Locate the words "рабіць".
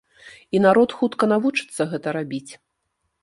2.19-2.51